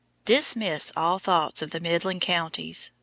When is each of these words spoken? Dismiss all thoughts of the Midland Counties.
Dismiss 0.25 0.91
all 0.97 1.19
thoughts 1.19 1.61
of 1.61 1.69
the 1.69 1.79
Midland 1.79 2.21
Counties. 2.21 2.89